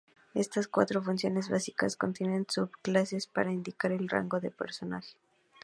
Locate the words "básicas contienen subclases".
1.49-3.27